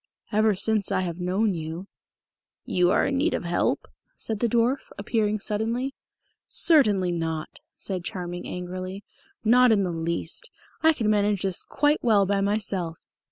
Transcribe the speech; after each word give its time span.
"Ever 0.31 0.55
since 0.55 0.91
I 0.91 1.01
have 1.01 1.19
known 1.19 1.53
you" 1.53 1.85
"You 2.65 2.89
are 2.89 3.05
in 3.05 3.17
need 3.17 3.35
of 3.35 3.43
help?" 3.43 3.87
said 4.15 4.39
the 4.39 4.47
dwarf, 4.49 4.79
appearing 4.97 5.39
suddenly. 5.39 5.93
"Certainly 6.47 7.11
not," 7.11 7.59
said 7.75 8.03
Charming 8.03 8.47
angrily. 8.47 9.03
"Not 9.43 9.71
in 9.71 9.83
the 9.83 9.91
least. 9.91 10.49
I 10.81 10.93
can 10.93 11.07
manage 11.07 11.43
this 11.43 11.61
quite 11.61 11.99
well 12.03 12.25
by 12.25 12.41
myself." 12.41 12.97